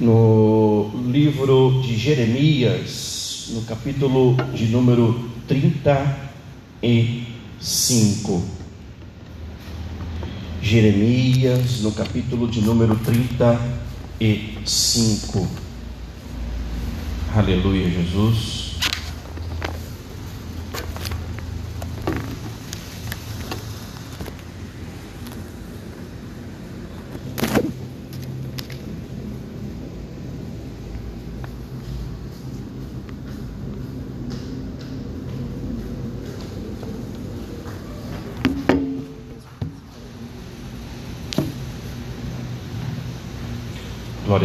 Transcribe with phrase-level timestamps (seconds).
[0.00, 5.16] no livro de Jeremias, no capítulo de número
[5.46, 8.42] 35.
[10.62, 15.46] Jeremias, no capítulo de número 35.
[17.34, 18.59] Aleluia, Jesus.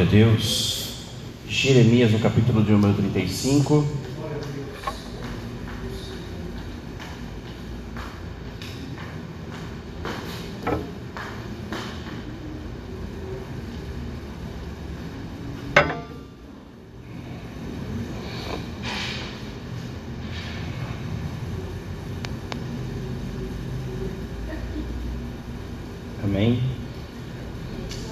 [0.06, 0.86] A Deus.
[1.48, 3.86] Jeremias, no capítulo de número 35.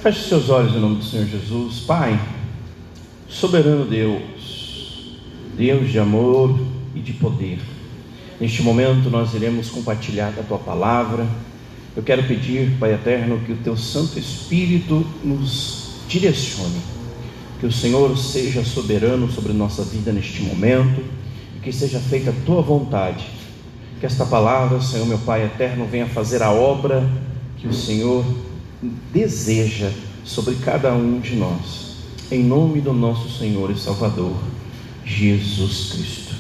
[0.03, 1.79] Feche seus olhos em nome do Senhor Jesus.
[1.79, 2.19] Pai,
[3.29, 5.15] soberano Deus,
[5.55, 6.59] Deus de amor
[6.93, 7.57] e de poder.
[8.37, 11.25] Neste momento nós iremos compartilhar da tua palavra.
[11.95, 16.81] Eu quero pedir, Pai eterno, que o teu Santo Espírito nos direcione.
[17.61, 21.01] Que o Senhor seja soberano sobre nossa vida neste momento
[21.55, 23.25] e que seja feita a tua vontade.
[24.01, 27.09] Que esta palavra, Senhor meu Pai eterno, venha fazer a obra
[27.57, 28.25] que o Senhor
[29.11, 29.91] deseja
[30.23, 31.97] sobre cada um de nós,
[32.31, 34.35] em nome do nosso Senhor e Salvador,
[35.05, 36.35] Jesus Cristo.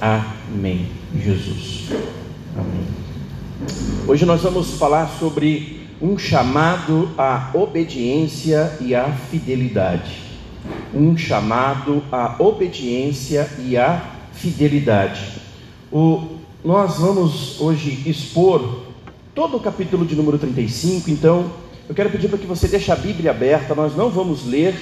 [0.00, 0.88] Amém.
[1.14, 1.88] Jesus.
[2.56, 2.86] Amém.
[4.06, 10.22] Hoje nós vamos falar sobre um chamado à obediência e à fidelidade.
[10.94, 15.40] Um chamado à obediência e à fidelidade.
[15.90, 18.82] O, nós vamos hoje expor
[19.34, 21.50] todo o capítulo de número 35, então
[21.88, 24.74] eu quero pedir para que você deixe a Bíblia aberta, nós não vamos ler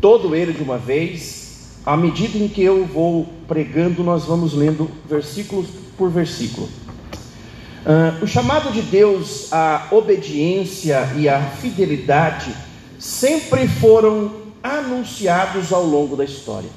[0.00, 1.78] todo ele de uma vez.
[1.86, 5.64] À medida em que eu vou pregando, nós vamos lendo versículo
[5.96, 6.68] por versículo.
[7.86, 12.52] Uh, o chamado de Deus à obediência e à fidelidade
[12.98, 16.70] sempre foram anunciados ao longo da história.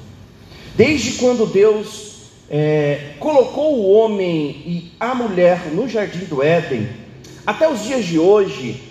[0.76, 6.88] Desde quando Deus é, colocou o homem e a mulher no jardim do Éden,
[7.46, 8.87] até os dias de hoje,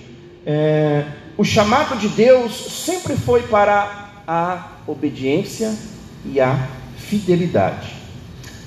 [0.49, 1.03] é,
[1.37, 2.53] o chamado de Deus
[2.85, 5.75] sempre foi para a obediência
[6.23, 7.93] e a fidelidade.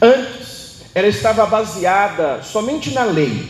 [0.00, 3.48] Antes, ela estava baseada somente na lei,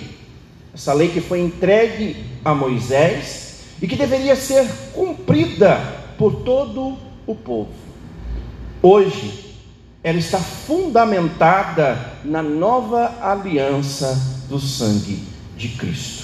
[0.73, 4.65] essa lei que foi entregue a Moisés e que deveria ser
[4.95, 5.81] cumprida
[6.17, 7.73] por todo o povo.
[8.81, 9.57] Hoje,
[10.05, 14.17] ela está fundamentada na nova aliança
[14.49, 15.25] do sangue
[15.57, 16.20] de Cristo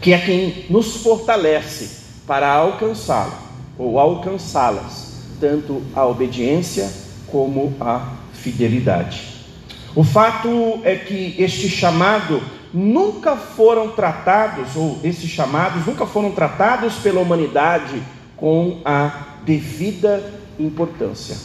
[0.00, 3.34] que é quem nos fortalece para alcançá-lo
[3.78, 6.90] ou alcançá-las, tanto a obediência
[7.26, 9.22] como a fidelidade.
[9.94, 16.94] O fato é que este chamado nunca foram tratados, ou esses chamados nunca foram tratados
[16.96, 18.02] pela humanidade
[18.36, 20.22] com a devida
[20.58, 21.36] importância,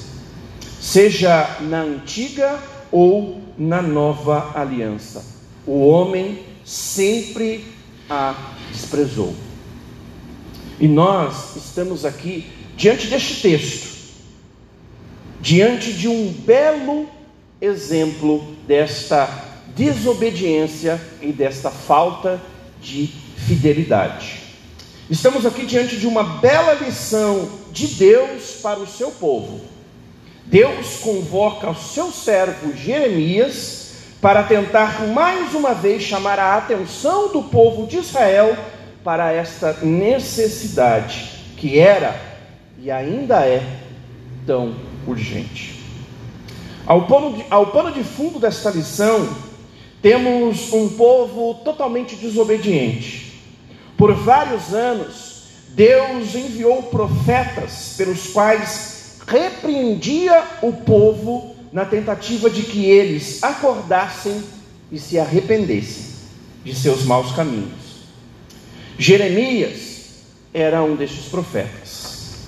[0.80, 2.60] seja na antiga
[2.92, 5.26] ou na nova aliança.
[5.66, 7.75] O homem sempre
[8.10, 8.36] a
[8.72, 9.36] desprezou.
[10.80, 12.46] E nós estamos aqui
[12.76, 13.96] diante deste texto,
[15.40, 17.08] diante de um belo
[17.62, 19.28] exemplo desta
[19.76, 22.42] desobediência e desta falta
[22.82, 23.08] de
[23.38, 24.42] fidelidade.
[25.10, 29.62] Estamos aqui diante de uma bela lição de Deus para o seu povo.
[30.46, 33.75] Deus convoca o seu servo Jeremias
[34.26, 38.58] para tentar mais uma vez chamar a atenção do povo de Israel
[39.04, 42.20] para esta necessidade que era
[42.80, 43.62] e ainda é
[44.44, 44.74] tão
[45.06, 45.80] urgente.
[46.88, 49.30] Ao pano de, ao pano de fundo desta lição,
[50.02, 53.40] temos um povo totalmente desobediente.
[53.96, 62.86] Por vários anos, Deus enviou profetas pelos quais repreendia o povo na tentativa de que
[62.86, 64.42] eles acordassem
[64.90, 66.06] e se arrependessem
[66.64, 68.06] de seus maus caminhos.
[68.98, 70.24] Jeremias
[70.54, 72.46] era um destes profetas.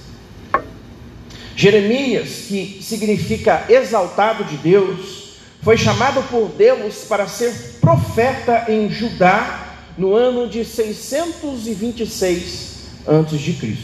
[1.57, 7.51] Jeremias, que significa exaltado de Deus, foi chamado por Deus para ser
[7.81, 13.77] profeta em Judá no ano de 626 a.C.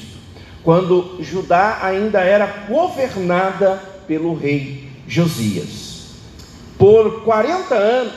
[0.64, 5.94] quando Judá ainda era governada pelo rei Josias.
[6.78, 8.14] Por 40 anos,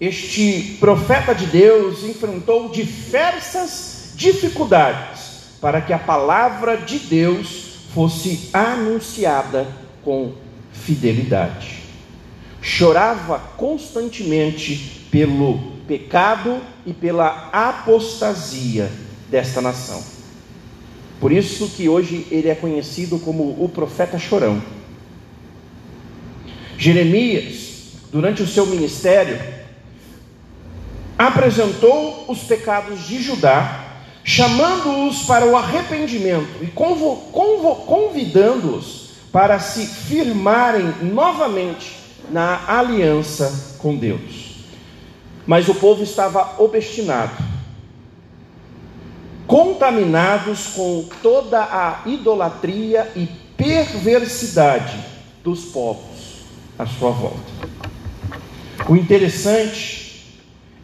[0.00, 5.20] este profeta de Deus enfrentou diversas dificuldades
[5.60, 7.64] para que a palavra de Deus
[7.94, 9.66] fosse anunciada
[10.02, 10.32] com
[10.72, 11.82] fidelidade.
[12.60, 18.90] Chorava constantemente pelo pecado e pela apostasia
[19.30, 20.02] desta nação.
[21.20, 24.60] Por isso que hoje ele é conhecido como o profeta chorão.
[26.76, 29.40] Jeremias, durante o seu ministério,
[31.18, 33.80] apresentou os pecados de Judá,
[34.24, 41.96] chamando-os para o arrependimento e convidando-os para se firmarem novamente
[42.30, 44.54] na aliança com Deus.
[45.46, 47.36] Mas o povo estava obstinado,
[49.46, 54.98] contaminados com toda a idolatria e perversidade
[55.42, 56.33] dos povos
[56.78, 57.52] à sua volta.
[58.88, 60.34] O interessante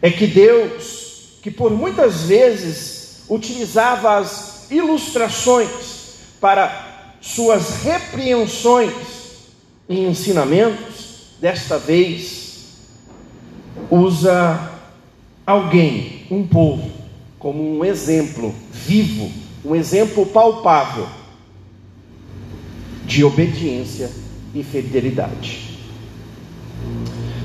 [0.01, 5.69] é que Deus, que por muitas vezes utilizava as ilustrações
[6.39, 8.93] para suas repreensões
[9.87, 12.41] e ensinamentos, desta vez
[13.89, 14.71] usa
[15.45, 16.89] alguém, um povo,
[17.37, 19.31] como um exemplo vivo,
[19.63, 21.07] um exemplo palpável
[23.05, 24.09] de obediência
[24.53, 25.60] e fidelidade.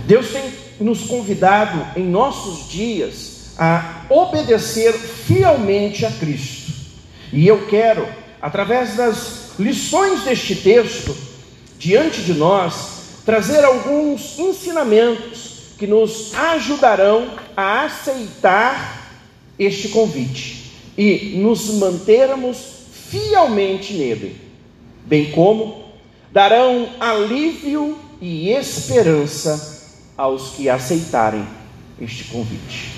[0.06, 6.72] Deus tem nos convidado em nossos dias a obedecer fielmente a Cristo.
[7.32, 8.06] E eu quero,
[8.40, 11.16] através das lições deste texto,
[11.78, 19.10] diante de nós, trazer alguns ensinamentos que nos ajudarão a aceitar
[19.58, 22.58] este convite e nos mantermos
[23.10, 24.40] fielmente nele,
[25.04, 25.84] bem como
[26.32, 29.84] darão alívio e esperança
[30.16, 31.46] aos que aceitarem
[32.00, 32.92] este convite.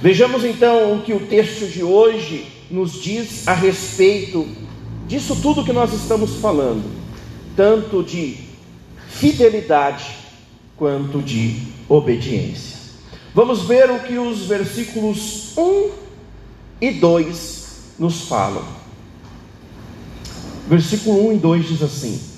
[0.00, 4.48] Vejamos então o que o texto de hoje nos diz a respeito
[5.06, 6.90] disso tudo que nós estamos falando,
[7.54, 8.38] tanto de
[9.08, 10.16] fidelidade
[10.76, 12.78] quanto de obediência.
[13.34, 15.90] Vamos ver o que os versículos 1
[16.80, 18.64] e 2 nos falam.
[20.68, 22.31] Versículo 1 e 2 diz assim: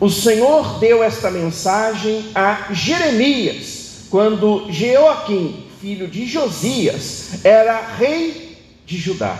[0.00, 8.56] O Senhor deu esta mensagem a Jeremias, quando Jeoaquim, filho de Josias, era rei
[8.86, 9.36] de Judá.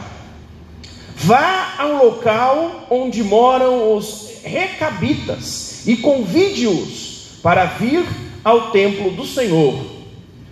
[1.17, 8.07] Vá ao local onde moram os recabitas e convide-os para vir
[8.45, 9.83] ao templo do Senhor.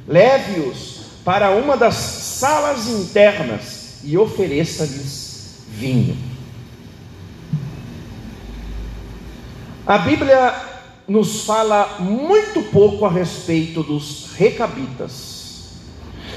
[0.07, 6.28] Leve-os para uma das salas internas e ofereça-lhes vinho.
[9.89, 10.55] A Bíblia
[11.09, 15.71] nos fala muito pouco a respeito dos recabitas.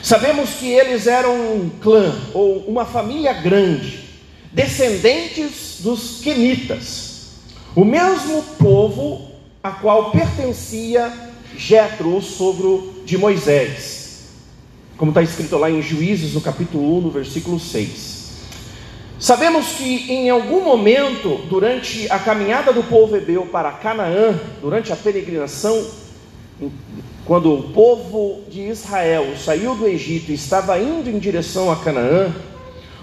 [0.01, 4.05] Sabemos que eles eram um clã ou uma família grande,
[4.53, 7.31] descendentes dos quenitas,
[7.75, 9.29] o mesmo povo
[9.61, 11.11] a qual pertencia
[11.57, 14.29] Jetro, o sogro de Moisés.
[14.95, 18.20] Como está escrito lá em Juízes, no capítulo 1, no versículo 6.
[19.21, 24.95] Sabemos que em algum momento, durante a caminhada do povo hebreu para Canaã, durante a
[24.95, 25.85] peregrinação,
[27.23, 32.33] quando o povo de Israel saiu do Egito e estava indo em direção a Canaã,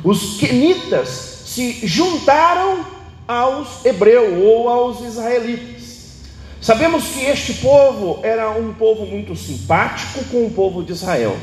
[0.03, 1.09] os quenitas
[1.47, 2.85] se juntaram
[3.29, 6.25] aos hebreus ou aos israelitas.
[6.61, 11.37] Sabemos que este povo era um povo muito simpático com o povo de Israel,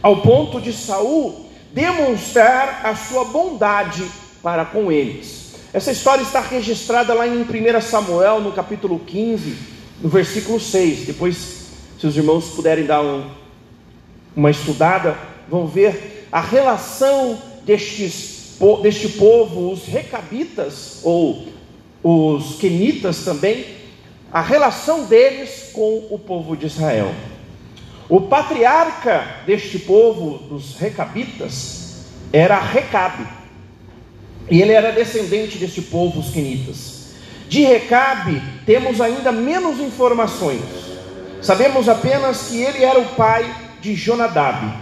[0.00, 4.04] ao ponto de Saul demonstrar a sua bondade
[4.42, 5.54] para com eles.
[5.72, 9.56] Essa história está registrada lá em 1 Samuel, no capítulo 15,
[10.00, 11.06] no versículo 6.
[11.06, 11.66] Depois,
[11.98, 13.28] se os irmãos puderem dar um,
[14.34, 15.16] uma estudada,
[15.48, 21.46] vão ver a relação destes, deste povo, os recabitas, ou
[22.02, 23.66] os quenitas também,
[24.32, 27.12] a relação deles com o povo de Israel.
[28.08, 33.26] O patriarca deste povo, dos recabitas, era Recabe.
[34.48, 37.14] E ele era descendente deste povo, os quenitas.
[37.48, 40.60] De Recabe temos ainda menos informações.
[41.42, 44.72] Sabemos apenas que ele era o pai de Jonadab.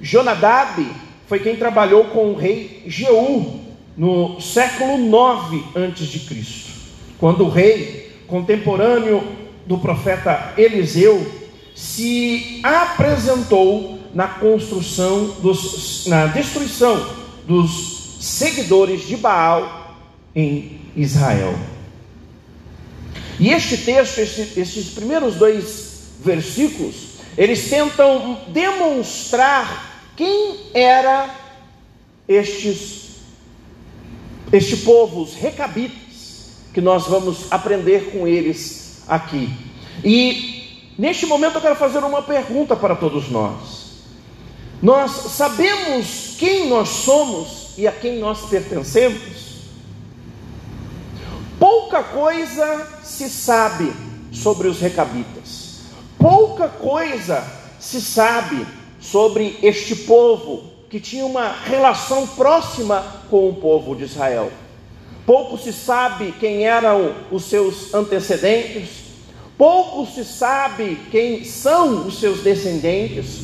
[0.00, 0.86] Jonadab
[1.26, 3.60] foi quem trabalhou com o rei Jeú
[3.96, 6.70] no século 9 antes de Cristo,
[7.18, 9.22] quando o rei contemporâneo
[9.66, 11.39] do profeta Eliseu,
[11.80, 17.08] se apresentou na construção dos, na destruição
[17.46, 19.96] dos seguidores de Baal
[20.36, 21.58] em Israel.
[23.38, 26.94] E este texto, estes primeiros dois versículos,
[27.38, 31.34] eles tentam demonstrar quem era
[32.28, 33.00] estes
[34.52, 39.48] este povo, os recabitas, que nós vamos aprender com eles aqui.
[40.04, 40.59] E
[41.00, 44.02] neste momento eu quero fazer uma pergunta para todos nós.
[44.82, 49.40] Nós sabemos quem nós somos e a quem nós pertencemos?
[51.58, 53.90] Pouca coisa se sabe
[54.30, 55.80] sobre os recabitas,
[56.18, 57.44] pouca coisa
[57.78, 58.66] se sabe
[59.00, 64.52] sobre este povo que tinha uma relação próxima com o povo de Israel.
[65.24, 69.09] Pouco se sabe quem eram os seus antecedentes,
[69.60, 73.42] pouco se sabe quem são os seus descendentes,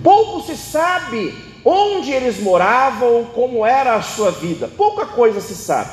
[0.00, 1.34] pouco se sabe
[1.64, 5.90] onde eles moravam, como era a sua vida, pouca coisa se sabe.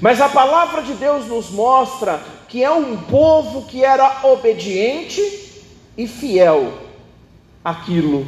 [0.00, 5.22] Mas a palavra de Deus nos mostra que é um povo que era obediente
[5.96, 6.72] e fiel
[7.64, 8.26] àquilo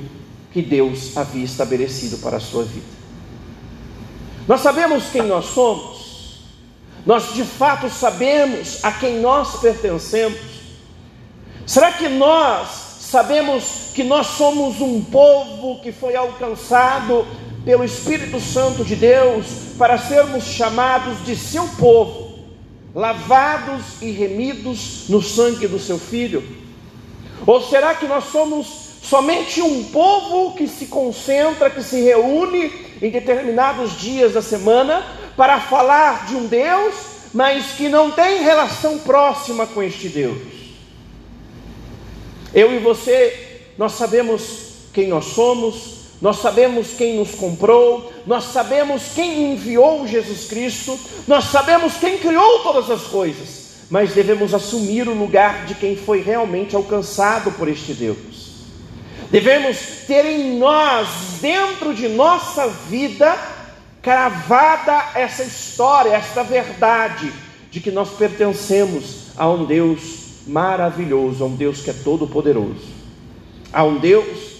[0.52, 2.86] que Deus havia estabelecido para a sua vida.
[4.46, 5.95] Nós sabemos quem nós somos,
[7.06, 10.40] nós de fato sabemos a quem nós pertencemos.
[11.64, 12.68] Será que nós
[13.00, 17.24] sabemos que nós somos um povo que foi alcançado
[17.64, 19.46] pelo Espírito Santo de Deus
[19.78, 22.40] para sermos chamados de seu povo,
[22.92, 26.42] lavados e remidos no sangue do seu filho?
[27.46, 33.08] Ou será que nós somos Somente um povo que se concentra, que se reúne em
[33.08, 35.06] determinados dias da semana
[35.36, 36.94] para falar de um Deus,
[37.34, 40.38] mas que não tem relação próxima com este Deus.
[42.54, 44.42] Eu e você, nós sabemos
[44.92, 51.44] quem nós somos, nós sabemos quem nos comprou, nós sabemos quem enviou Jesus Cristo, nós
[51.44, 56.74] sabemos quem criou todas as coisas, mas devemos assumir o lugar de quem foi realmente
[56.74, 58.46] alcançado por este Deus.
[59.30, 59.76] Devemos
[60.06, 61.08] ter em nós,
[61.42, 63.36] dentro de nossa vida,
[64.06, 67.32] cravada essa história, esta verdade
[67.72, 72.86] de que nós pertencemos a um Deus maravilhoso, a um Deus que é todo-poderoso,
[73.72, 74.58] a um Deus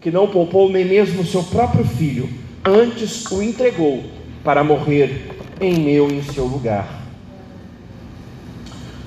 [0.00, 2.28] que não poupou nem mesmo o seu próprio filho,
[2.64, 4.02] antes o entregou
[4.42, 7.00] para morrer em meu e em seu lugar.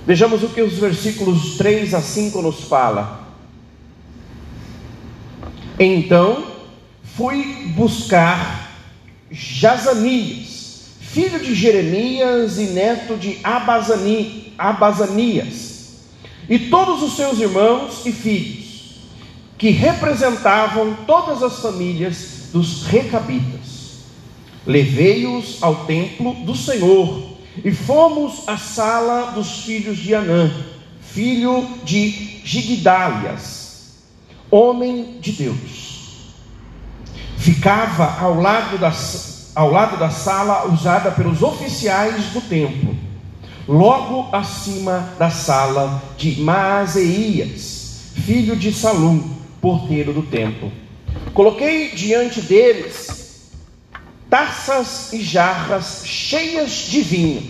[0.07, 3.27] Vejamos o que os versículos 3 a 5 nos fala.
[5.77, 6.53] Então
[7.03, 8.62] fui buscar
[9.33, 16.03] Jazanias, filho de Jeremias e neto de Abazani, Abazanias,
[16.47, 18.99] e todos os seus irmãos e filhos,
[19.57, 24.03] que representavam todas as famílias dos recabitas.
[24.65, 30.51] Levei-os ao templo do Senhor e fomos à sala dos filhos de Anã,
[31.01, 33.63] filho de Gigdalias
[34.53, 35.92] homem de Deus.
[37.43, 38.93] Ficava ao lado, da,
[39.53, 42.95] ao lado da sala usada pelos oficiais do templo,
[43.67, 50.71] logo acima da sala de Maazeias, filho de Salum, porteiro do templo.
[51.33, 53.51] Coloquei diante deles
[54.29, 57.43] taças e jarras cheias de vinho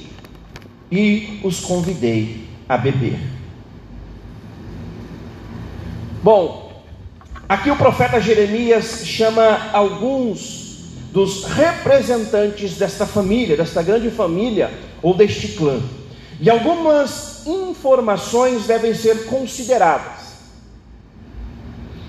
[0.92, 3.20] e os convidei a beber.
[6.24, 6.63] Bom,
[7.48, 10.64] Aqui o profeta Jeremias chama alguns
[11.12, 14.72] dos representantes desta família, desta grande família
[15.02, 15.82] ou deste clã.
[16.40, 20.24] E algumas informações devem ser consideradas.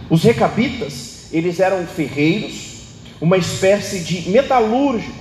[0.09, 2.75] Os recabitas, eles eram ferreiros,
[3.21, 5.15] uma espécie de metalúrgicos,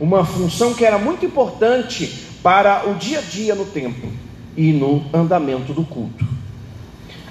[0.00, 4.10] uma função que era muito importante para o dia a dia no templo
[4.56, 6.26] e no andamento do culto.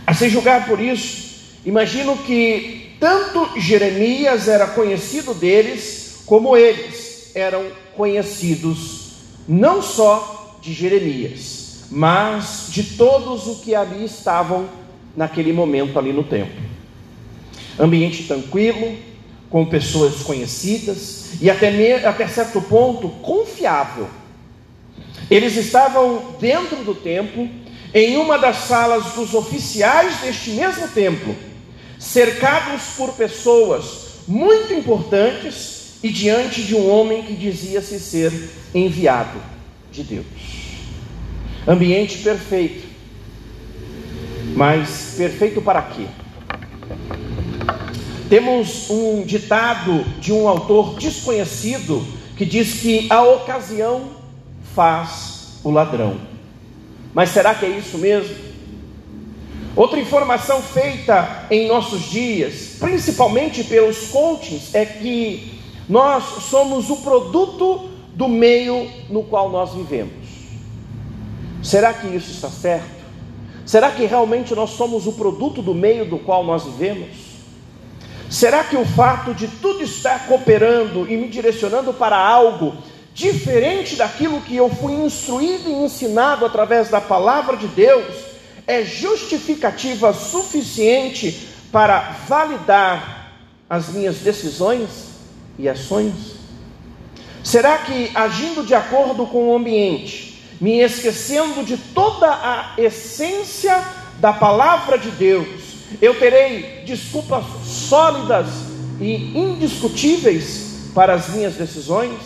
[0.05, 1.32] A se julgar por isso,
[1.65, 7.65] Imagino que tanto Jeremias era conhecido deles, como eles eram
[7.95, 9.13] conhecidos
[9.47, 14.67] não só de Jeremias, mas de todos os que ali estavam
[15.15, 16.61] naquele momento ali no templo.
[17.79, 18.97] Ambiente tranquilo,
[19.49, 24.07] com pessoas conhecidas e até, me, até certo ponto confiável.
[25.29, 27.49] Eles estavam dentro do templo,
[27.93, 31.52] em uma das salas dos oficiais deste mesmo templo
[32.03, 38.31] cercados por pessoas muito importantes e diante de um homem que dizia-se ser
[38.75, 39.39] enviado
[39.89, 40.25] de Deus.
[41.65, 42.85] Ambiente perfeito.
[44.53, 46.05] Mas perfeito para quê?
[48.29, 52.05] Temos um ditado de um autor desconhecido
[52.35, 54.09] que diz que a ocasião
[54.75, 56.19] faz o ladrão.
[57.13, 58.52] Mas será que é isso mesmo?
[59.75, 67.89] Outra informação feita em nossos dias, principalmente pelos coachings, é que nós somos o produto
[68.13, 70.11] do meio no qual nós vivemos.
[71.63, 73.03] Será que isso está certo?
[73.65, 77.33] Será que realmente nós somos o produto do meio do qual nós vivemos?
[78.29, 82.75] Será que o fato de tudo estar cooperando e me direcionando para algo
[83.13, 88.32] diferente daquilo que eu fui instruído e ensinado através da palavra de Deus
[88.67, 93.33] é justificativa suficiente para validar
[93.69, 94.89] as minhas decisões
[95.57, 96.13] e ações?
[97.43, 103.83] Será que agindo de acordo com o ambiente, me esquecendo de toda a essência
[104.19, 105.47] da palavra de Deus,
[106.01, 108.47] eu terei desculpas sólidas
[109.01, 112.17] e indiscutíveis para as minhas decisões?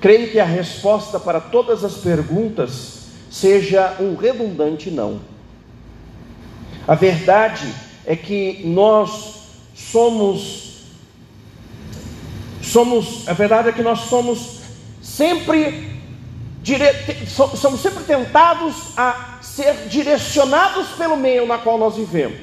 [0.00, 2.99] Creio que a resposta para todas as perguntas
[3.30, 5.20] seja um redundante não.
[6.86, 7.72] A verdade
[8.04, 9.34] é que nós
[9.74, 10.70] somos
[12.62, 14.60] somos, a verdade é que nós somos
[15.02, 15.90] sempre
[16.62, 16.84] dire,
[17.56, 22.40] somos sempre tentados a ser direcionados pelo meio na qual nós vivemos,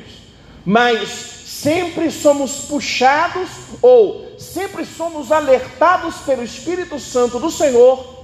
[0.66, 1.10] mas
[1.46, 3.50] sempre somos puxados
[3.82, 8.17] ou sempre somos alertados pelo Espírito Santo do Senhor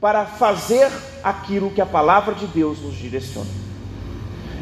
[0.00, 0.90] para fazer
[1.22, 3.50] aquilo que a palavra de Deus nos direciona.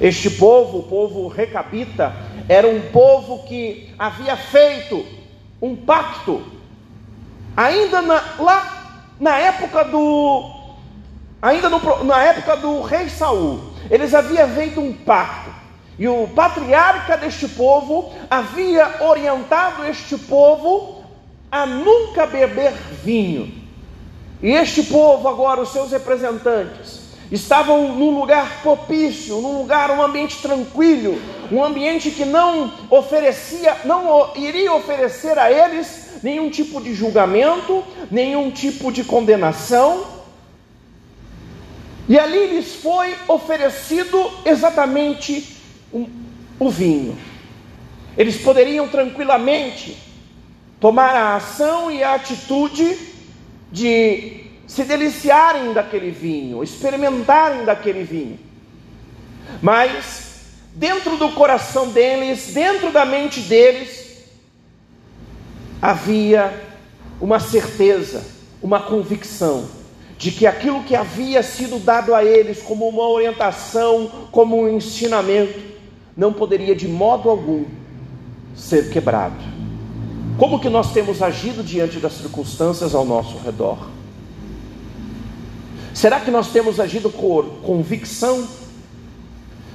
[0.00, 2.14] Este povo, o povo recabita,
[2.48, 5.04] era um povo que havia feito
[5.62, 6.42] um pacto
[7.56, 10.50] Ainda na, lá na época do
[11.40, 13.60] ainda no, na época do rei Saul,
[13.90, 15.50] eles haviam feito um pacto.
[15.96, 21.04] E o patriarca deste povo havia orientado este povo
[21.52, 22.72] a nunca beber
[23.04, 23.63] vinho.
[24.44, 27.00] E este povo, agora, os seus representantes,
[27.32, 31.18] estavam num lugar propício, num lugar, um ambiente tranquilo,
[31.50, 38.50] um ambiente que não oferecia, não iria oferecer a eles nenhum tipo de julgamento, nenhum
[38.50, 40.04] tipo de condenação.
[42.07, 45.57] E ali lhes foi oferecido exatamente
[45.90, 46.07] um,
[46.59, 47.16] o vinho.
[48.14, 49.96] Eles poderiam tranquilamente
[50.78, 53.13] tomar a ação e a atitude
[53.74, 58.38] de se deliciarem daquele vinho, experimentarem daquele vinho.
[59.60, 64.26] Mas dentro do coração deles, dentro da mente deles,
[65.82, 66.54] havia
[67.20, 68.24] uma certeza,
[68.62, 69.68] uma convicção
[70.16, 75.60] de que aquilo que havia sido dado a eles como uma orientação, como um ensinamento,
[76.16, 77.64] não poderia de modo algum
[78.54, 79.63] ser quebrado.
[80.38, 83.88] Como que nós temos agido diante das circunstâncias ao nosso redor?
[85.92, 88.47] Será que nós temos agido por convicção?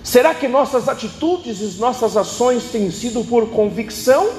[0.04, 4.30] Será que nossas atitudes e nossas ações têm sido por convicção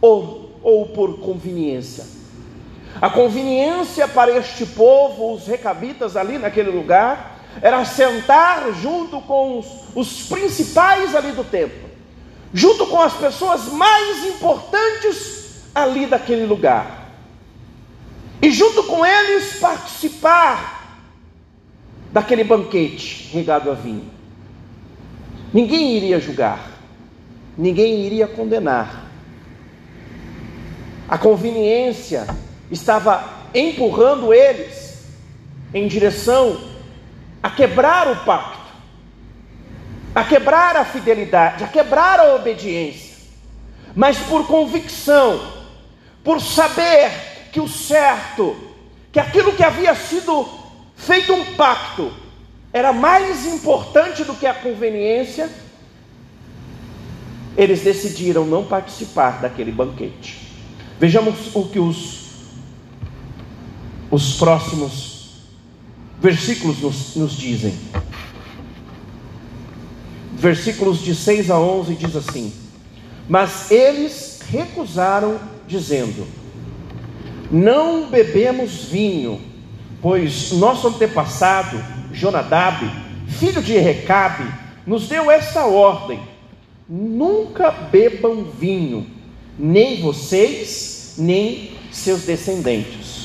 [0.00, 2.04] ou ou por conveniência.
[3.00, 9.66] A conveniência para este povo, os recabitas ali naquele lugar, era sentar junto com os,
[9.94, 11.90] os principais ali do templo,
[12.52, 15.41] junto com as pessoas mais importantes
[15.74, 17.10] ali daquele lugar,
[18.40, 21.00] e junto com eles participar
[22.12, 24.10] daquele banquete regado a vinho.
[25.52, 26.70] Ninguém iria julgar,
[27.56, 29.06] ninguém iria condenar,
[31.08, 32.26] a conveniência
[32.70, 33.22] estava
[33.54, 35.04] empurrando eles
[35.74, 36.58] em direção
[37.42, 38.72] a quebrar o pacto,
[40.14, 43.16] a quebrar a fidelidade, a quebrar a obediência,
[43.94, 45.61] mas por convicção,
[46.22, 47.10] por saber
[47.52, 48.56] que o certo,
[49.10, 50.48] que aquilo que havia sido
[50.96, 52.12] feito um pacto,
[52.72, 55.50] era mais importante do que a conveniência,
[57.56, 60.40] eles decidiram não participar daquele banquete.
[60.98, 62.30] Vejamos o que os,
[64.10, 65.12] os próximos
[66.20, 67.76] versículos nos, nos dizem.
[70.34, 72.52] Versículos de 6 a 11 diz assim:
[73.28, 76.26] Mas eles recusaram, dizendo:
[77.50, 79.40] Não bebemos vinho,
[80.00, 82.90] pois nosso antepassado Jonadab,
[83.28, 84.52] filho de Recabe,
[84.86, 86.20] nos deu esta ordem:
[86.88, 89.06] Nunca bebam vinho,
[89.58, 93.22] nem vocês, nem seus descendentes.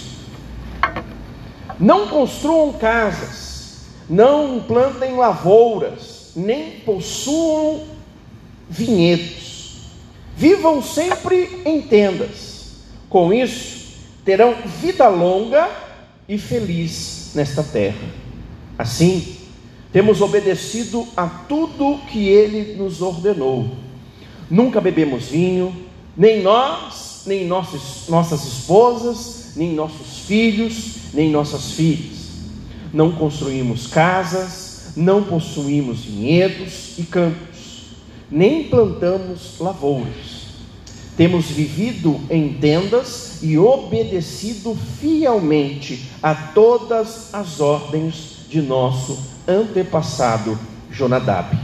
[1.80, 7.84] Não construam casas, não plantem lavouras, nem possuam
[8.70, 9.47] vinhedos.
[10.38, 12.76] Vivam sempre em tendas.
[13.10, 13.88] Com isso,
[14.24, 15.68] terão vida longa
[16.30, 18.08] e feliz nesta terra.
[18.78, 19.36] Assim,
[19.92, 23.68] temos obedecido a tudo que ele nos ordenou.
[24.48, 25.76] Nunca bebemos vinho,
[26.16, 32.28] nem nós, nem nossas, nossas esposas, nem nossos filhos, nem nossas filhas.
[32.94, 37.57] Não construímos casas, não possuímos vinhedos e campos,
[38.30, 40.48] nem plantamos lavouras.
[41.16, 50.58] Temos vivido em tendas e obedecido fielmente a todas as ordens de nosso antepassado
[50.92, 51.58] Jonadab.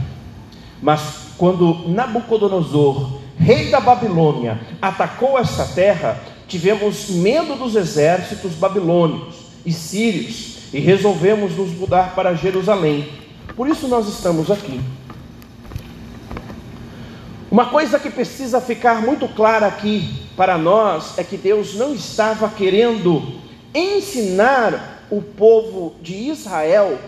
[0.82, 1.00] Mas
[1.38, 10.58] quando Nabucodonosor, rei da Babilônia, atacou esta terra, tivemos medo dos exércitos babilônios e sírios
[10.72, 13.08] e resolvemos nos mudar para Jerusalém.
[13.54, 14.80] Por isso nós estamos aqui.
[17.54, 22.48] Uma coisa que precisa ficar muito clara aqui para nós é que Deus não estava
[22.48, 23.22] querendo
[23.72, 26.98] ensinar o povo de Israel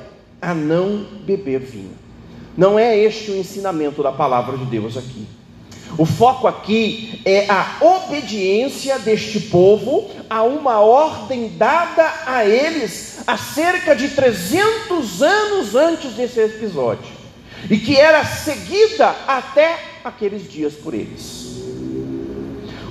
[0.41, 1.99] a não beber vinho.
[2.57, 5.27] Não é este o ensinamento da palavra de Deus aqui.
[5.99, 13.37] O foco aqui é a obediência deste povo a uma ordem dada a eles há
[13.37, 17.11] cerca de 300 anos antes desse episódio,
[17.69, 21.63] e que era seguida até aqueles dias por eles.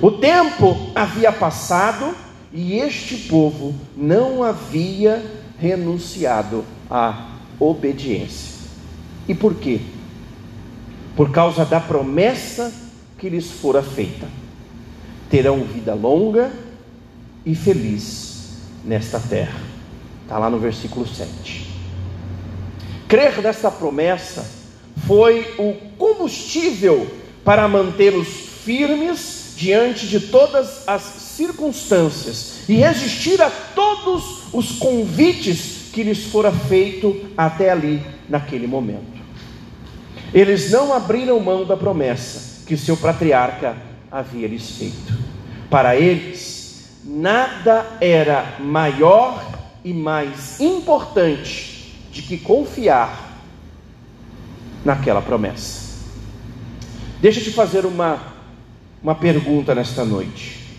[0.02, 2.14] O tempo havia passado
[2.52, 5.24] e este povo não havia
[5.58, 8.56] renunciado à obediência.
[9.26, 9.80] E por quê?
[11.16, 12.72] Por causa da promessa
[13.18, 14.28] que lhes fora feita.
[15.30, 16.52] Terão vida longa
[17.44, 19.58] e feliz nesta terra.
[20.22, 21.74] Está lá no versículo 7.
[23.08, 24.55] Crer nessa promessa
[25.06, 27.06] foi o combustível
[27.44, 28.28] para mantê-los
[28.64, 36.52] firmes diante de todas as circunstâncias e resistir a todos os convites que lhes fora
[36.52, 39.16] feito até ali naquele momento.
[40.34, 43.76] Eles não abriram mão da promessa que seu patriarca
[44.10, 45.14] havia lhes feito.
[45.70, 49.44] Para eles, nada era maior
[49.84, 53.25] e mais importante de que confiar
[54.86, 55.84] naquela promessa.
[57.20, 58.18] Deixa eu te fazer uma,
[59.02, 60.78] uma pergunta nesta noite.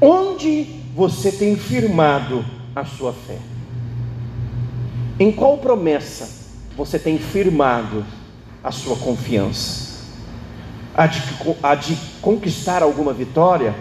[0.00, 3.38] Onde você tem firmado a sua fé?
[5.20, 6.28] Em qual promessa
[6.76, 8.04] você tem firmado
[8.64, 9.92] a sua confiança?
[10.94, 11.22] a de,
[11.62, 13.74] a de conquistar alguma vitória,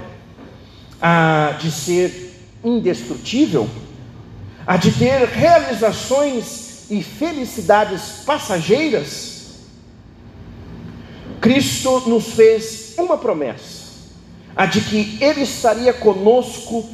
[1.01, 3.69] a de ser indestrutível,
[4.65, 9.30] a de ter realizações e felicidades passageiras,
[11.41, 13.81] Cristo nos fez uma promessa,
[14.55, 16.87] a de que Ele estaria conosco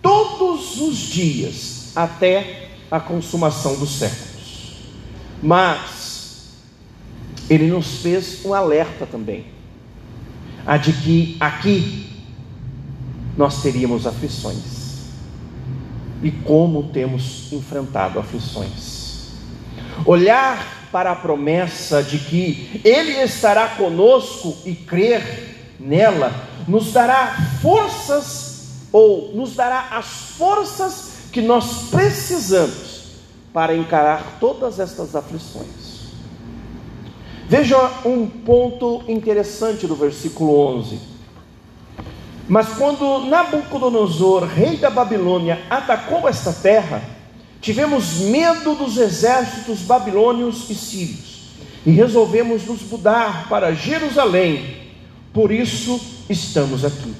[0.00, 4.76] todos os dias até a consumação dos séculos.
[5.42, 6.50] Mas
[7.50, 9.56] Ele nos fez um alerta também
[10.66, 12.06] a de que aqui
[13.36, 15.06] nós teríamos aflições.
[16.22, 19.28] E como temos enfrentado aflições.
[20.04, 26.32] Olhar para a promessa de que Ele estará conosco e crer nela,
[26.66, 33.04] nos dará forças, ou nos dará as forças que nós precisamos
[33.52, 35.86] para encarar todas estas aflições.
[37.48, 40.98] Veja um ponto interessante do versículo 11.
[42.48, 47.02] Mas quando Nabucodonosor, rei da Babilônia, atacou esta terra,
[47.66, 51.48] tivemos medo dos exércitos babilônios e sírios
[51.84, 54.76] e resolvemos nos mudar para Jerusalém.
[55.32, 56.00] Por isso
[56.30, 57.12] estamos aqui.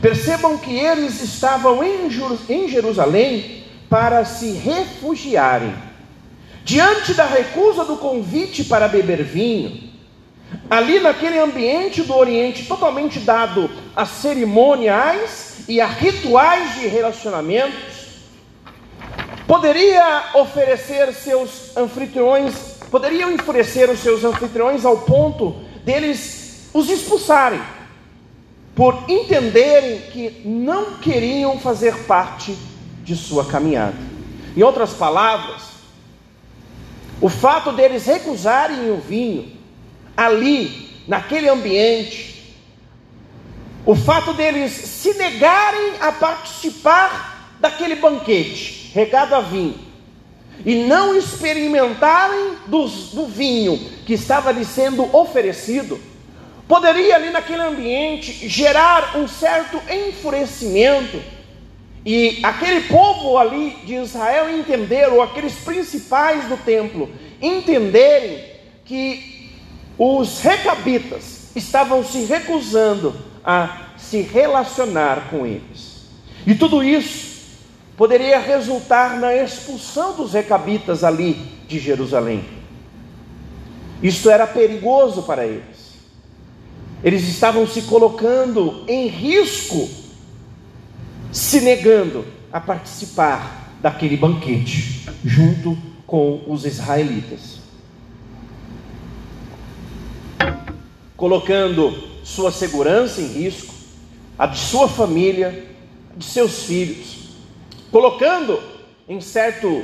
[0.00, 5.74] Percebam que eles estavam em Jerusalém para se refugiarem
[6.64, 9.90] Diante da recusa do convite para beber vinho,
[10.70, 17.89] ali naquele ambiente do Oriente totalmente dado a cerimoniais e a rituais de relacionamentos,
[19.50, 22.54] poderia oferecer seus anfitriões,
[22.88, 27.60] poderiam enfurecer os seus anfitriões ao ponto deles os expulsarem,
[28.76, 32.56] por entenderem que não queriam fazer parte
[33.02, 33.96] de sua caminhada.
[34.56, 35.62] Em outras palavras,
[37.20, 39.50] o fato deles recusarem o vinho
[40.16, 42.54] ali, naquele ambiente,
[43.84, 49.90] o fato deles se negarem a participar daquele banquete regado a vinho
[50.64, 55.98] e não experimentarem do, do vinho que estava lhe sendo oferecido,
[56.68, 61.20] poderia ali naquele ambiente gerar um certo enfurecimento
[62.04, 68.44] e aquele povo ali de Israel entender, ou aqueles principais do templo entenderem
[68.84, 69.50] que
[69.98, 76.06] os recabitas estavam se recusando a se relacionar com eles.
[76.46, 77.29] E tudo isso
[78.00, 81.34] poderia resultar na expulsão dos recabitas ali
[81.68, 82.42] de Jerusalém.
[84.02, 85.98] Isto era perigoso para eles.
[87.04, 89.86] Eles estavam se colocando em risco,
[91.30, 97.58] se negando a participar daquele banquete junto com os israelitas.
[101.18, 101.92] Colocando
[102.24, 103.74] sua segurança em risco,
[104.38, 105.66] a de sua família,
[106.16, 107.19] de seus filhos,
[107.90, 108.60] colocando,
[109.08, 109.82] em certo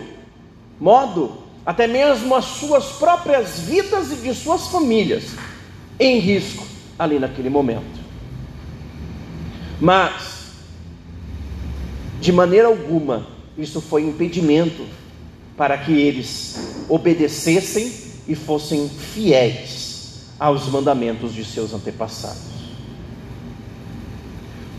[0.80, 5.34] modo, até mesmo as suas próprias vidas e de suas famílias
[5.98, 6.64] em risco
[6.98, 8.06] ali naquele momento.
[9.80, 10.52] Mas,
[12.20, 13.26] de maneira alguma,
[13.58, 14.86] isso foi impedimento
[15.56, 17.92] para que eles obedecessem
[18.28, 22.56] e fossem fiéis aos mandamentos de seus antepassados.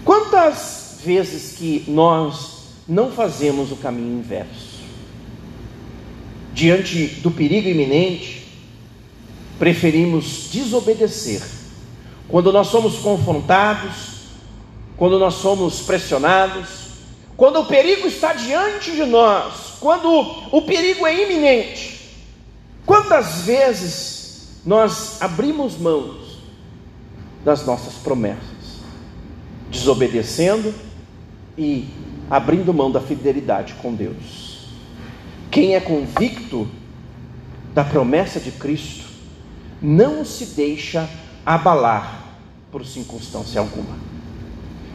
[0.05, 2.56] Quantas vezes que nós
[2.87, 4.77] não fazemos o caminho inverso?
[6.53, 8.47] Diante do perigo iminente,
[9.59, 11.41] preferimos desobedecer
[12.27, 14.17] quando nós somos confrontados,
[14.95, 16.87] quando nós somos pressionados,
[17.37, 20.09] quando o perigo está diante de nós, quando
[20.51, 22.15] o perigo é iminente,
[22.85, 26.39] quantas vezes nós abrimos mãos
[27.45, 28.41] das nossas promessas,
[29.69, 30.73] desobedecendo
[31.57, 31.87] e
[32.29, 34.67] abrindo mão da fidelidade com Deus?
[35.49, 36.67] Quem é convicto
[37.73, 39.05] da promessa de Cristo
[39.81, 41.09] não se deixa
[41.45, 42.25] abalar
[42.71, 43.95] por circunstância alguma.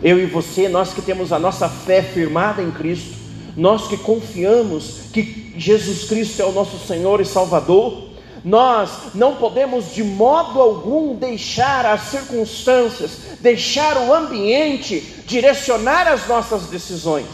[0.02, 3.14] Eu e você, nós que temos a nossa fé firmada em Cristo,
[3.56, 8.11] nós que confiamos que Jesus Cristo é o nosso Senhor e Salvador,
[8.44, 16.64] nós não podemos de modo algum deixar as circunstâncias, deixar o ambiente direcionar as nossas
[16.64, 17.26] decisões.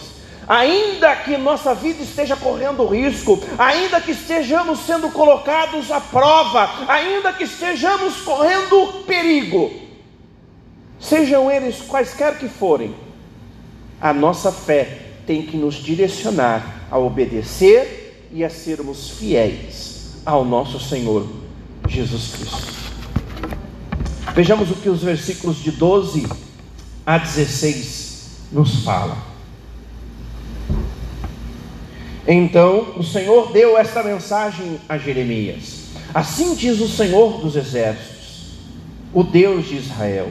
[0.46, 7.32] Ainda que nossa vida esteja correndo risco, ainda que estejamos sendo colocados à prova, ainda
[7.32, 9.70] que estejamos correndo perigo,
[10.98, 12.94] sejam eles quaisquer que forem,
[14.00, 19.97] a nossa fé tem que nos direcionar a obedecer e a sermos fiéis
[20.28, 21.26] ao nosso Senhor
[21.88, 22.74] Jesus Cristo.
[24.34, 26.28] Vejamos o que os versículos de 12
[27.06, 29.16] a 16 nos falam.
[32.26, 38.58] Então o Senhor deu esta mensagem a Jeremias: Assim diz o Senhor dos Exércitos,
[39.14, 40.30] o Deus de Israel: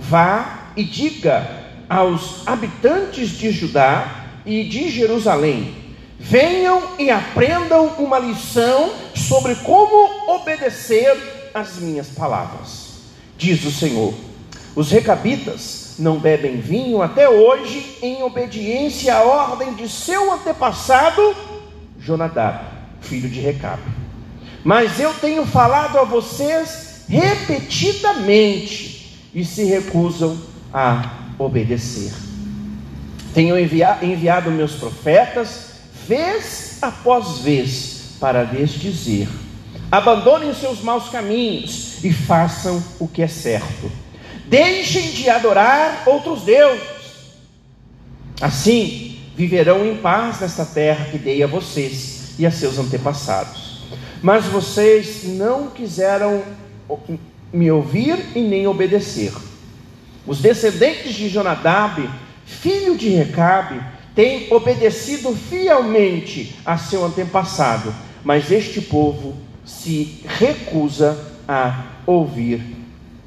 [0.00, 1.46] Vá e diga
[1.90, 5.79] aos habitantes de Judá e de Jerusalém:
[6.22, 12.90] Venham e aprendam uma lição sobre como obedecer às minhas palavras.
[13.38, 14.12] Diz o Senhor:
[14.76, 21.34] Os recabitas não bebem vinho até hoje, em obediência à ordem de seu antepassado
[21.98, 22.66] Jonadab,
[23.00, 23.90] filho de Recabe.
[24.62, 30.38] Mas eu tenho falado a vocês repetidamente e se recusam
[30.70, 32.12] a obedecer.
[33.32, 35.69] Tenho enviado meus profetas,
[36.10, 39.28] vez após vez, para lhes dizer:
[39.90, 43.90] abandonem seus maus caminhos e façam o que é certo
[44.50, 46.82] Deixem de adorar outros deuses.
[48.40, 53.84] Assim viverão em paz nesta terra que dei a vocês e a seus antepassados.
[54.20, 56.42] Mas vocês não quiseram
[57.52, 59.32] me ouvir e nem obedecer.
[60.26, 62.10] Os descendentes de Jonadab,
[62.44, 63.80] filho de Recabe,
[64.20, 72.62] têm obedecido fielmente a seu antepassado, mas este povo se recusa a ouvir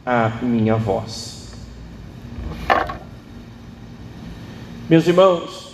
[0.05, 1.51] a minha voz.
[4.87, 5.71] Meus irmãos,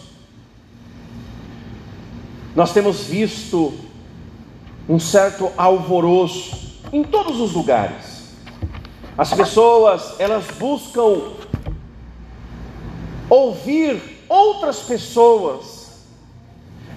[2.55, 3.73] nós temos visto
[4.87, 8.37] um certo alvoroço em todos os lugares.
[9.17, 11.33] As pessoas, elas buscam
[13.29, 15.89] ouvir outras pessoas.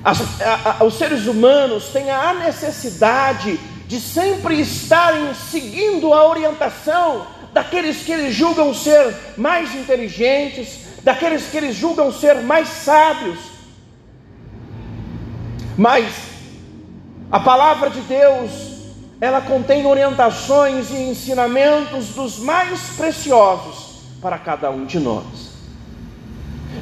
[0.05, 7.27] As, a, a, os seres humanos têm a necessidade de sempre estarem seguindo a orientação
[7.53, 13.39] daqueles que eles julgam ser mais inteligentes, daqueles que eles julgam ser mais sábios.
[15.77, 16.15] Mas
[17.31, 18.73] a palavra de Deus
[19.23, 25.52] ela contém orientações e ensinamentos dos mais preciosos para cada um de nós.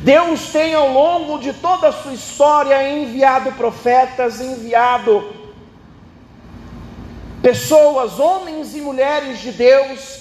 [0.02, 5.34] Deus tem ao longo de toda a sua história enviado profetas, enviado
[7.42, 10.20] pessoas, homens e mulheres de Deus,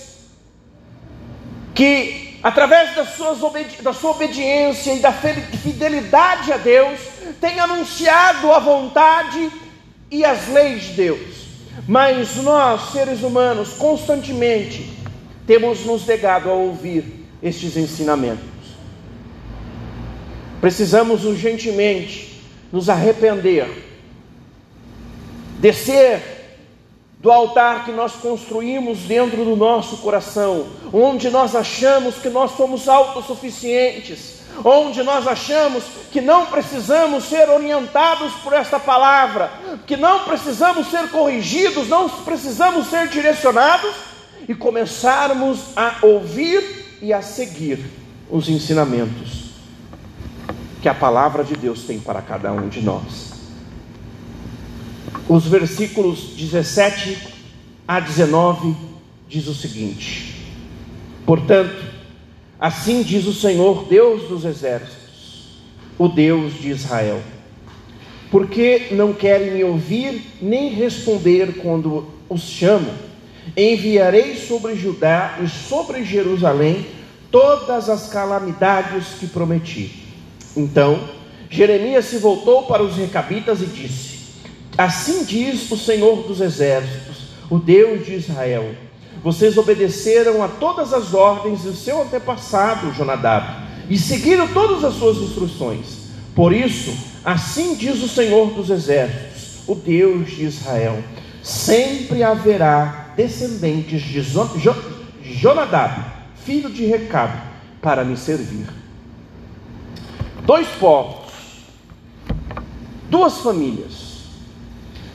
[1.73, 3.39] que através das suas
[3.81, 6.99] da sua obediência e da fidelidade a Deus,
[7.39, 9.51] tem anunciado a vontade
[10.09, 11.39] e as leis de Deus.
[11.87, 14.97] Mas nós, seres humanos, constantemente
[15.45, 18.48] temos nos negado a ouvir estes ensinamentos.
[20.61, 22.41] Precisamos urgentemente
[22.71, 23.67] nos arrepender,
[25.59, 26.21] descer
[27.19, 32.87] do altar que nós construímos dentro do nosso coração, onde nós achamos que nós somos
[32.87, 39.51] autossuficientes, onde nós achamos que não precisamos ser orientados por esta palavra,
[39.87, 43.95] que não precisamos ser corrigidos, não precisamos ser direcionados
[44.47, 47.79] e começarmos a ouvir e a seguir
[48.29, 49.48] os ensinamentos
[50.81, 53.33] que a palavra de Deus tem para cada um de nós.
[55.27, 57.17] Os versículos 17
[57.87, 58.75] a 19
[59.27, 60.35] diz o seguinte:
[61.25, 61.89] Portanto,
[62.59, 65.61] Assim diz o Senhor, Deus dos exércitos,
[65.97, 67.21] o Deus de Israel.
[68.29, 72.91] Porque não querem me ouvir nem responder quando os chamo,
[73.55, 76.85] enviarei sobre Judá e sobre Jerusalém
[77.31, 80.08] todas as calamidades que prometi.
[80.55, 80.99] Então,
[81.49, 84.19] Jeremias se voltou para os recabitas e disse:
[84.77, 88.75] Assim diz o Senhor dos exércitos, o Deus de Israel
[89.23, 95.17] vocês obedeceram a todas as ordens do seu antepassado Jonadab e seguiram todas as suas
[95.17, 96.09] instruções.
[96.33, 101.03] Por isso, assim diz o Senhor dos Exércitos, o Deus de Israel:
[101.43, 104.21] sempre haverá descendentes de
[105.21, 106.05] Jonadab,
[106.45, 107.41] filho de Recabe,
[107.81, 108.78] para me servir.
[110.49, 111.31] Dois povos,
[113.07, 114.23] duas famílias,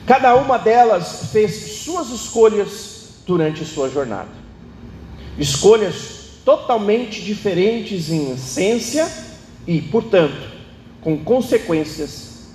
[0.07, 4.29] cada uma delas fez suas escolhas durante sua jornada.
[5.37, 9.11] Escolhas totalmente diferentes em essência
[9.67, 10.53] e, portanto,
[11.01, 12.45] com consequências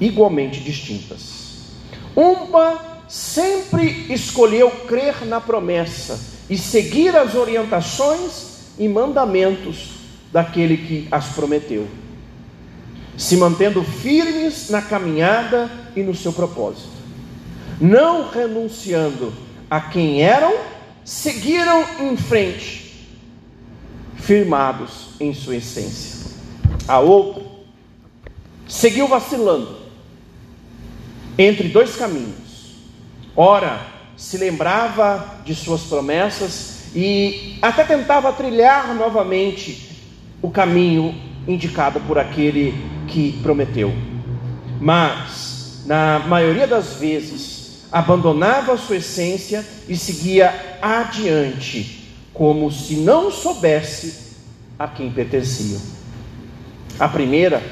[0.00, 1.64] igualmente distintas.
[2.14, 10.01] Uma sempre escolheu crer na promessa e seguir as orientações e mandamentos
[10.32, 11.86] daquele que as prometeu,
[13.16, 16.90] se mantendo firmes na caminhada e no seu propósito,
[17.80, 19.32] não renunciando
[19.70, 20.54] a quem eram,
[21.04, 23.08] seguiram em frente,
[24.16, 26.32] firmados em sua essência.
[26.88, 27.42] A outra
[28.66, 29.76] seguiu vacilando
[31.36, 32.76] entre dois caminhos.
[33.36, 33.80] Ora,
[34.16, 39.91] se lembrava de suas promessas e até tentava trilhar novamente
[40.42, 41.14] o caminho
[41.46, 42.74] indicado por aquele
[43.06, 43.92] que prometeu.
[44.80, 53.30] Mas, na maioria das vezes, abandonava a sua essência e seguia adiante, como se não
[53.30, 54.32] soubesse
[54.78, 55.78] a quem pertencia.
[56.98, 57.62] A primeira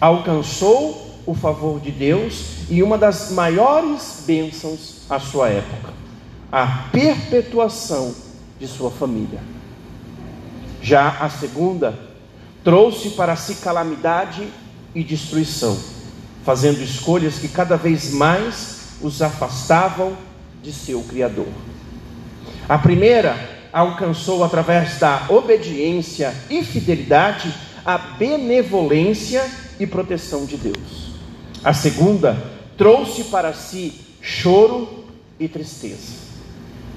[0.00, 5.92] alcançou o favor de Deus e uma das maiores bênçãos à sua época,
[6.52, 8.14] a perpetuação
[8.58, 9.53] de sua família.
[10.84, 11.98] Já a segunda
[12.62, 14.46] trouxe para si calamidade
[14.94, 15.80] e destruição,
[16.44, 20.14] fazendo escolhas que cada vez mais os afastavam
[20.62, 21.48] de seu Criador.
[22.68, 23.34] A primeira
[23.72, 29.42] alcançou, através da obediência e fidelidade, a benevolência
[29.80, 31.14] e proteção de Deus.
[31.64, 32.36] A segunda
[32.76, 35.06] trouxe para si choro
[35.40, 36.12] e tristeza,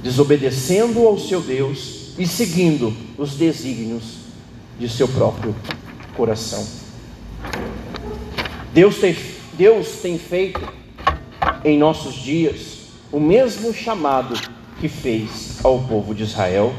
[0.04, 4.18] desobedecendo ao seu Deus e seguindo os desígnios
[4.80, 5.56] de seu próprio
[6.16, 6.66] coração.
[8.74, 9.16] Deus tem,
[9.54, 10.62] Deus tem feito
[11.64, 12.78] em nossos dias
[13.12, 14.36] o mesmo chamado
[14.80, 16.74] que fez ao povo de Israel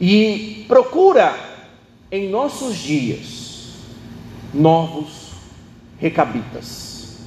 [0.00, 1.34] e procura
[2.10, 3.72] em nossos dias
[4.52, 5.32] novos
[5.98, 7.18] recabitas.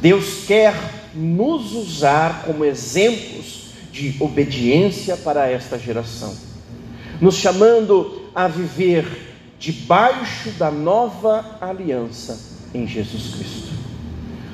[0.00, 0.74] Deus quer
[1.14, 6.36] nos usar como exemplos de obediência para esta geração,
[7.20, 9.06] nos chamando a viver
[9.58, 13.68] debaixo da nova aliança em Jesus Cristo.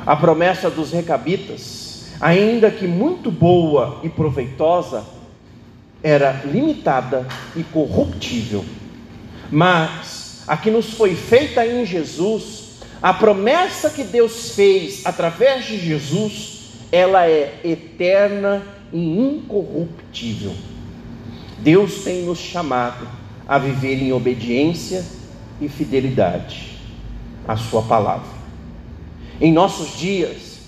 [0.06, 5.04] A promessa dos recabitas, ainda que muito boa e proveitosa,
[6.02, 8.64] era limitada e corruptível.
[9.50, 15.78] Mas a que nos foi feita em Jesus, a promessa que Deus fez através de
[15.78, 18.62] Jesus, ela é eterna
[18.92, 20.54] e incorruptível.
[21.64, 23.08] Deus tem nos chamado
[23.48, 25.02] a viver em obediência
[25.58, 26.78] e fidelidade
[27.48, 28.28] à Sua palavra.
[29.40, 30.58] Em nossos dias,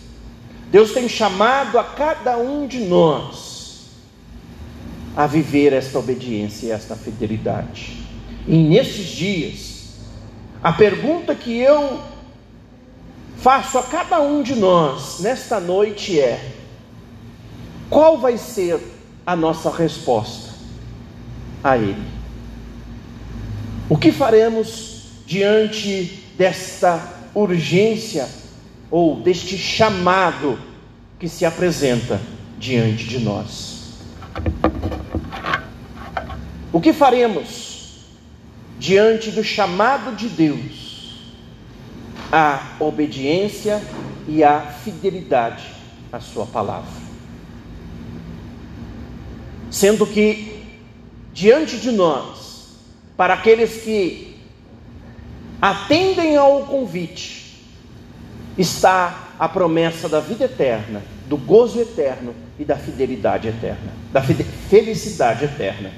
[0.70, 3.90] Deus tem chamado a cada um de nós
[5.14, 8.00] a viver esta obediência e esta fidelidade.
[8.48, 9.96] E nesses dias,
[10.62, 12.00] a pergunta que eu
[13.36, 16.52] faço a cada um de nós nesta noite é:
[17.90, 18.80] qual vai ser
[19.26, 20.45] a nossa resposta
[21.66, 22.06] a Ele?
[23.88, 27.02] O que faremos diante desta
[27.34, 28.28] urgência
[28.90, 30.58] ou deste chamado
[31.18, 32.20] que se apresenta
[32.58, 33.96] diante de nós?
[36.72, 38.04] O que faremos
[38.78, 40.86] diante do chamado de Deus
[42.30, 43.82] a obediência
[44.28, 45.64] e a fidelidade
[46.12, 47.06] à Sua palavra.
[49.70, 50.55] Sendo que,
[51.36, 52.78] diante de nós,
[53.14, 54.36] para aqueles que
[55.60, 57.60] atendem ao convite,
[58.56, 65.44] está a promessa da vida eterna, do gozo eterno e da fidelidade eterna, da felicidade
[65.44, 65.92] eterna.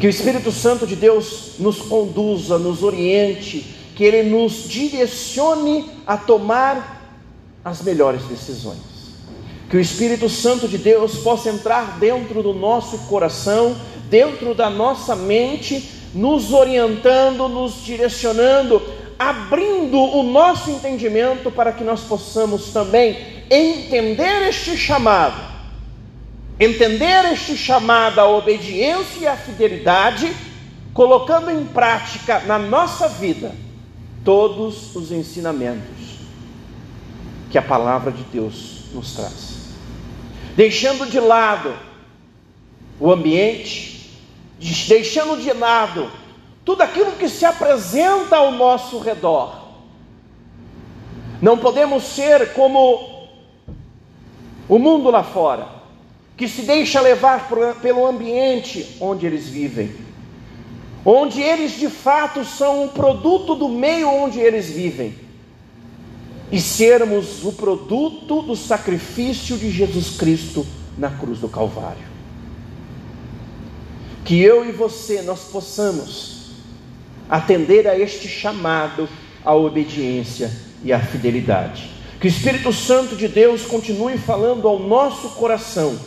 [0.00, 6.16] Que o Espírito Santo de Deus nos conduza, nos oriente, que Ele nos direcione a
[6.16, 7.00] tomar
[7.64, 8.93] as melhores decisões.
[9.74, 13.74] Que o Espírito Santo de Deus possa entrar dentro do nosso coração,
[14.08, 18.80] dentro da nossa mente, nos orientando, nos direcionando,
[19.18, 23.18] abrindo o nosso entendimento para que nós possamos também
[23.50, 25.42] entender este chamado,
[26.60, 30.32] entender este chamado à obediência e à fidelidade,
[30.92, 33.50] colocando em prática na nossa vida
[34.24, 36.20] todos os ensinamentos
[37.50, 39.53] que a palavra de Deus nos traz.
[40.54, 41.74] Deixando de lado
[43.00, 44.18] o ambiente,
[44.88, 46.10] deixando de lado
[46.64, 49.62] tudo aquilo que se apresenta ao nosso redor.
[51.42, 53.28] Não podemos ser como
[54.68, 55.68] o mundo lá fora,
[56.36, 57.48] que se deixa levar
[57.82, 60.04] pelo ambiente onde eles vivem
[61.04, 65.14] onde eles de fato são um produto do meio onde eles vivem,
[66.54, 70.64] e sermos o produto do sacrifício de Jesus Cristo
[70.96, 72.06] na cruz do Calvário.
[74.24, 76.52] Que eu e você nós possamos
[77.28, 79.08] atender a este chamado
[79.44, 80.48] à obediência
[80.84, 81.90] e à fidelidade.
[82.20, 85.98] Que o Espírito Santo de Deus continue falando ao nosso coração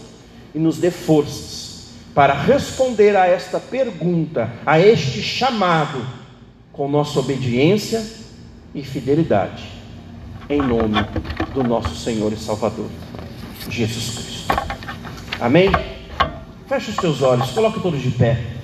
[0.55, 6.07] e nos dê forças para responder a esta pergunta, a este chamado,
[6.71, 8.01] com nossa obediência
[8.73, 9.76] e fidelidade,
[10.49, 10.95] em nome
[11.53, 12.89] do nosso Senhor e Salvador,
[13.69, 14.55] Jesus Cristo.
[15.39, 15.69] Amém?
[16.67, 18.57] Feche os teus olhos, coloque todos de pé.